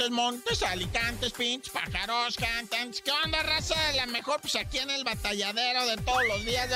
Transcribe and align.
Montes, 0.00 0.16
montes, 0.16 0.62
alicantes, 0.62 1.32
pinches, 1.34 1.70
pájaros, 1.70 2.34
cantantes. 2.34 3.02
¿Qué 3.02 3.10
onda, 3.22 3.42
raza? 3.42 3.74
La 3.92 4.06
mejor, 4.06 4.40
pues 4.40 4.56
aquí 4.56 4.78
en 4.78 4.88
el 4.88 5.04
batalladero 5.04 5.84
de 5.84 5.98
todos 5.98 6.26
los 6.26 6.42
días. 6.42 6.70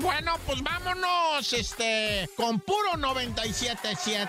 Bueno, 0.00 0.40
pues 0.44 0.60
vámonos, 0.60 1.52
este, 1.52 2.28
con 2.36 2.58
puro 2.58 2.94
97.7. 2.94 4.26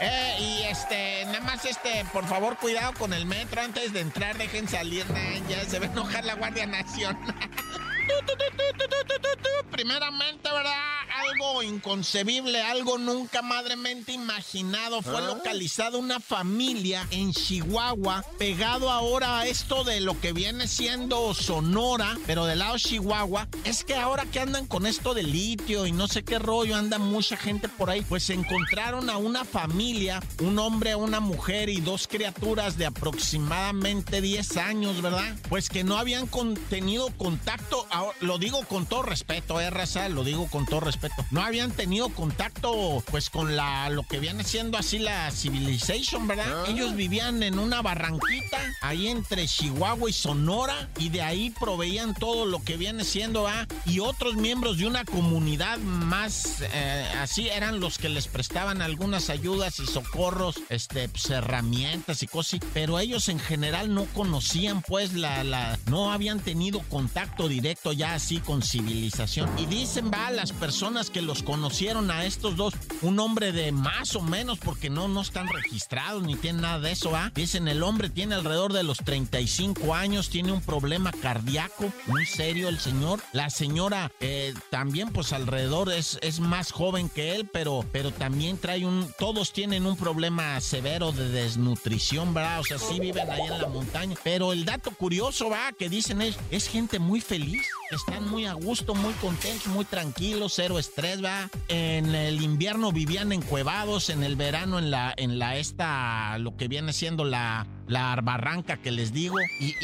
Eh, 0.00 0.36
y 0.40 0.62
este, 0.62 1.26
nada 1.26 1.40
más, 1.40 1.62
este, 1.66 2.06
por 2.14 2.26
favor, 2.26 2.56
cuidado 2.56 2.94
con 2.94 3.12
el 3.12 3.26
metro 3.26 3.60
antes 3.60 3.92
de 3.92 4.00
entrar, 4.00 4.38
dejen 4.38 4.66
salir, 4.66 5.04
ya 5.50 5.66
se 5.66 5.80
va 5.80 5.84
a 5.84 5.90
enojar 5.90 6.24
la 6.24 6.36
Guardia 6.36 6.64
Nacional. 6.64 7.20
Primeramente, 9.70 10.50
¿verdad? 10.50 11.03
Algo 11.30 11.62
inconcebible, 11.62 12.60
algo 12.62 12.98
nunca 12.98 13.40
madremente 13.42 14.12
imaginado. 14.12 15.00
Fue 15.02 15.22
localizada 15.22 15.96
una 15.98 16.20
familia 16.20 17.06
en 17.10 17.32
Chihuahua, 17.32 18.24
pegado 18.38 18.90
ahora 18.90 19.40
a 19.40 19.46
esto 19.46 19.84
de 19.84 20.00
lo 20.00 20.20
que 20.20 20.32
viene 20.32 20.66
siendo 20.68 21.32
Sonora, 21.34 22.16
pero 22.26 22.44
del 22.46 22.58
lado 22.58 22.76
Chihuahua. 22.78 23.48
Es 23.64 23.84
que 23.84 23.94
ahora 23.94 24.26
que 24.26 24.40
andan 24.40 24.66
con 24.66 24.86
esto 24.86 25.14
de 25.14 25.22
litio 25.22 25.86
y 25.86 25.92
no 25.92 26.08
sé 26.08 26.24
qué 26.24 26.38
rollo, 26.38 26.76
anda 26.76 26.98
mucha 26.98 27.36
gente 27.36 27.68
por 27.68 27.90
ahí, 27.90 28.02
pues 28.02 28.28
encontraron 28.30 29.08
a 29.08 29.16
una 29.16 29.44
familia, 29.44 30.20
un 30.40 30.58
hombre, 30.58 30.94
una 30.94 31.20
mujer 31.20 31.68
y 31.68 31.80
dos 31.80 32.06
criaturas 32.06 32.76
de 32.76 32.86
aproximadamente 32.86 34.20
10 34.20 34.56
años, 34.56 35.00
¿verdad? 35.00 35.36
Pues 35.48 35.68
que 35.68 35.84
no 35.84 35.96
habían 35.96 36.26
con- 36.26 36.54
tenido 36.54 37.08
contacto, 37.16 37.86
ahora, 37.90 38.16
lo 38.20 38.38
digo 38.38 38.62
con 38.64 38.86
todo 38.86 39.02
respeto, 39.02 39.60
eh, 39.60 39.70
raza, 39.70 40.08
lo 40.08 40.24
digo 40.24 40.48
con 40.50 40.66
todo 40.66 40.80
respeto, 40.80 41.13
no 41.30 41.42
habían 41.42 41.70
tenido 41.70 42.08
contacto 42.08 43.02
pues 43.10 43.30
con 43.30 43.56
la, 43.56 43.88
lo 43.90 44.02
que 44.02 44.18
viene 44.18 44.44
siendo 44.44 44.78
así 44.78 44.98
la 44.98 45.30
civilization, 45.30 46.26
¿verdad? 46.26 46.68
Ellos 46.68 46.94
vivían 46.94 47.42
en 47.42 47.58
una 47.58 47.82
barranquita 47.82 48.58
ahí 48.80 49.08
entre 49.08 49.46
Chihuahua 49.46 50.10
y 50.10 50.12
Sonora 50.12 50.88
y 50.98 51.08
de 51.08 51.22
ahí 51.22 51.50
proveían 51.50 52.14
todo 52.14 52.46
lo 52.46 52.62
que 52.62 52.76
viene 52.76 53.04
siendo, 53.04 53.46
¿ah? 53.48 53.66
Y 53.86 54.00
otros 54.00 54.34
miembros 54.34 54.78
de 54.78 54.86
una 54.86 55.04
comunidad 55.04 55.78
más 55.78 56.62
eh, 56.62 57.08
así 57.20 57.48
eran 57.48 57.80
los 57.80 57.98
que 57.98 58.08
les 58.08 58.28
prestaban 58.28 58.82
algunas 58.82 59.30
ayudas 59.30 59.78
y 59.80 59.86
socorros, 59.86 60.56
este, 60.68 61.08
pues, 61.08 61.30
herramientas 61.30 62.22
y 62.22 62.26
cosas, 62.26 62.60
pero 62.72 62.98
ellos 62.98 63.28
en 63.28 63.38
general 63.38 63.94
no 63.94 64.04
conocían 64.06 64.82
pues 64.82 65.14
la, 65.14 65.44
la, 65.44 65.78
no 65.86 66.12
habían 66.12 66.40
tenido 66.40 66.80
contacto 66.88 67.48
directo 67.48 67.92
ya 67.92 68.14
así 68.14 68.38
con 68.38 68.62
civilización. 68.62 69.50
Y 69.58 69.66
dicen, 69.66 70.10
va, 70.12 70.30
las 70.30 70.52
personas 70.52 71.03
que 71.10 71.22
los 71.22 71.42
conocieron 71.42 72.10
a 72.10 72.24
estos 72.24 72.56
dos, 72.56 72.74
un 73.02 73.18
hombre 73.18 73.52
de 73.52 73.72
más 73.72 74.16
o 74.16 74.20
menos, 74.20 74.58
porque 74.58 74.90
no, 74.90 75.08
no 75.08 75.22
están 75.22 75.48
registrados 75.48 76.22
ni 76.22 76.36
tienen 76.36 76.62
nada 76.62 76.80
de 76.80 76.92
eso, 76.92 77.10
¿va? 77.10 77.30
Dicen, 77.34 77.68
el 77.68 77.82
hombre 77.82 78.10
tiene 78.10 78.34
alrededor 78.34 78.72
de 78.72 78.82
los 78.82 78.98
35 78.98 79.94
años, 79.94 80.28
tiene 80.28 80.52
un 80.52 80.60
problema 80.60 81.12
cardíaco, 81.12 81.92
muy 82.06 82.26
serio 82.26 82.68
el 82.68 82.78
señor. 82.78 83.20
La 83.32 83.50
señora 83.50 84.10
eh, 84.20 84.54
también, 84.70 85.10
pues 85.10 85.32
alrededor 85.32 85.92
es, 85.92 86.18
es 86.22 86.40
más 86.40 86.72
joven 86.72 87.08
que 87.08 87.34
él, 87.34 87.48
pero, 87.52 87.84
pero 87.92 88.10
también 88.12 88.58
trae 88.58 88.84
un, 88.84 89.12
todos 89.18 89.52
tienen 89.52 89.86
un 89.86 89.96
problema 89.96 90.60
severo 90.60 91.12
de 91.12 91.28
desnutrición, 91.28 92.34
¿verdad? 92.34 92.60
O 92.60 92.64
sea, 92.64 92.78
sí 92.78 93.00
viven 93.00 93.30
ahí 93.30 93.42
en 93.42 93.60
la 93.60 93.68
montaña. 93.68 94.16
Pero 94.22 94.52
el 94.52 94.64
dato 94.64 94.90
curioso, 94.90 95.50
va, 95.50 95.72
que 95.72 95.88
dicen 95.88 96.22
es, 96.22 96.36
es 96.50 96.68
gente 96.68 96.98
muy 96.98 97.20
feliz, 97.20 97.66
están 97.90 98.28
muy 98.28 98.46
a 98.46 98.54
gusto, 98.54 98.94
muy 98.94 99.12
contentos, 99.14 99.66
muy 99.68 99.84
tranquilos, 99.84 100.54
cero 100.56 100.78
estrés, 100.78 100.93
va. 101.24 101.50
En 101.68 102.14
el 102.14 102.42
invierno 102.42 102.92
vivían 102.92 103.32
encuevados, 103.32 104.10
en 104.10 104.22
el 104.22 104.36
verano 104.36 104.78
en 104.78 104.90
la, 104.90 105.12
en 105.16 105.38
la 105.38 105.56
esta, 105.56 106.38
lo 106.38 106.56
que 106.56 106.68
viene 106.68 106.92
siendo 106.92 107.24
la, 107.24 107.66
la 107.86 108.16
barranca 108.22 108.76
que 108.76 108.90
les 108.90 109.12
digo. 109.12 109.36
Y, 109.60 109.74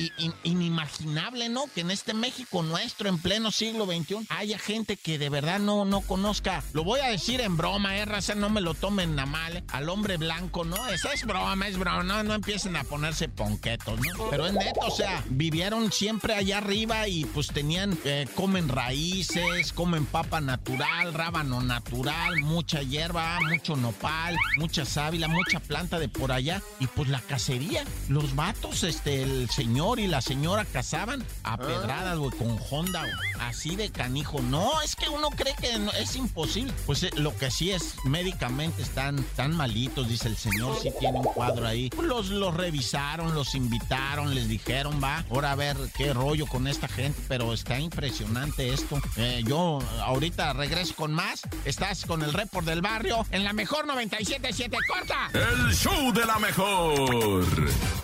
inimaginable, 0.44 1.48
¿no? 1.48 1.64
Que 1.74 1.80
en 1.82 1.90
este 1.90 2.14
México 2.14 2.62
nuestro, 2.62 3.08
en 3.08 3.18
pleno 3.18 3.50
siglo 3.50 3.86
XXI, 3.86 4.26
haya 4.28 4.58
gente 4.58 4.96
que 4.96 5.18
de 5.18 5.28
verdad 5.28 5.58
no, 5.58 5.84
no 5.84 6.00
conozca. 6.00 6.62
Lo 6.72 6.84
voy 6.84 7.00
a 7.00 7.08
decir 7.08 7.40
en 7.40 7.56
broma, 7.56 7.96
eh, 7.96 8.04
raza, 8.04 8.34
no 8.34 8.50
me 8.50 8.60
lo 8.60 8.74
tomen 8.74 9.18
a 9.18 9.26
mal. 9.26 9.56
eh, 9.58 9.64
Al 9.72 9.88
hombre 9.88 10.16
blanco, 10.16 10.64
¿no? 10.64 10.88
Esa 10.88 11.12
es 11.12 11.24
broma, 11.24 11.68
es 11.68 11.78
broma. 11.78 12.02
No, 12.02 12.22
no 12.22 12.34
empiecen 12.34 12.76
a 12.76 12.84
ponerse 12.84 13.28
ponquetos, 13.28 13.98
¿no? 14.00 14.30
Pero 14.30 14.46
es 14.46 14.52
neto, 14.52 14.80
o 14.86 14.90
sea, 14.90 15.22
vivieron 15.28 15.92
siempre 15.92 16.34
allá 16.34 16.58
arriba 16.58 17.08
y 17.08 17.24
pues 17.24 17.48
tenían, 17.48 17.98
eh, 18.04 18.26
comen 18.34 18.68
raíces, 18.68 19.72
comen 19.72 20.06
papa 20.06 20.40
natural, 20.40 21.12
rábano 21.14 21.60
natural, 21.62 22.40
mucha 22.42 22.82
hierba, 22.82 23.38
mucho 23.48 23.76
nopal, 23.76 24.36
mucha 24.58 24.84
sábila, 24.84 25.28
mucha 25.28 25.60
planta 25.60 25.98
de 25.98 26.08
por 26.08 26.32
allá. 26.32 26.62
Y 26.78 26.86
pues 26.86 27.08
la 27.08 27.20
cacería, 27.20 27.84
los 28.08 28.34
vatos, 28.34 28.82
este, 28.84 29.22
el 29.22 29.48
señor 29.50 29.98
y 30.00 30.06
la 30.06 30.20
señora 30.20 30.64
cazaban 30.64 31.24
a 31.44 31.56
pedradas, 31.56 32.18
güey, 32.18 32.30
con 32.36 32.58
Honda, 32.70 33.04
así 33.40 33.76
de 33.76 33.90
canijo. 33.90 34.40
No, 34.42 34.80
es 34.82 34.96
que 34.96 35.08
uno 35.08 35.28
cree 35.30 35.54
que 35.60 35.78
no- 35.78 35.92
es 35.92 36.16
imposible. 36.16 36.72
Pues 36.86 37.02
eh, 37.02 37.10
lo 37.16 37.36
que 37.36 37.50
sí 37.50 37.70
es, 37.70 37.94
médicamente 38.04 38.82
están 38.82 39.22
tan 39.36 39.56
malitos, 39.56 40.08
dice 40.08 40.28
el 40.28 40.36
señor, 40.36 40.76
sí 40.82 40.90
tiene 40.98 41.18
un 41.18 41.24
cuadro 41.24 41.66
ahí. 41.66 41.90
Los, 42.02 42.28
los 42.30 42.54
revisaron, 42.54 43.34
los 43.34 43.54
invitaron, 43.54 44.34
les 44.34 44.48
dijeron, 44.48 45.00
va, 45.02 45.24
ahora 45.30 45.52
a 45.52 45.54
ver 45.56 45.76
qué 45.96 46.12
rollo 46.12 46.46
con 46.46 46.66
esta 46.66 46.88
gente, 46.88 47.20
pero 47.28 47.52
está 47.52 47.78
impresionante 47.78 48.72
esto. 48.72 49.00
Eh, 49.16 49.42
yo 49.46 49.78
ahorita 50.02 50.52
regreso 50.52 50.94
con 50.94 51.12
más. 51.12 51.42
Estás 51.64 52.04
con 52.06 52.22
el 52.22 52.32
report 52.32 52.66
del 52.66 52.80
barrio 52.82 53.24
en 53.30 53.44
la 53.44 53.52
mejor 53.52 53.86
97.7. 53.86 54.76
¡Corta! 54.88 55.30
El 55.32 55.74
show 55.74 56.12
de 56.12 56.24
la 56.26 56.38
mejor. 56.38 57.44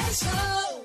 El 0.07 0.15
show 0.15 0.76